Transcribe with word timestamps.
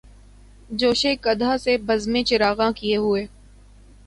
جوشِ 0.79 1.01
قدح 1.21 1.55
سے 1.57 1.77
بزمِ 1.87 2.23
چراغاں 2.27 2.71
کئے 2.71 2.95
ہوئے 2.95 3.25